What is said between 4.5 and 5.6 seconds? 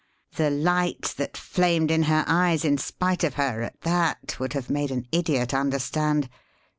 have made an idiot